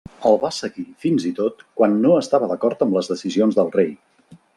El 0.27 0.37
va 0.43 0.49
seguir 0.59 0.85
fins 1.03 1.27
i 1.29 1.31
tot 1.39 1.61
quan 1.81 1.93
no 2.05 2.13
estava 2.21 2.47
d'acord 2.53 2.81
amb 2.87 2.97
les 2.99 3.11
decisions 3.13 3.59
del 3.61 3.71
rei. 3.77 3.93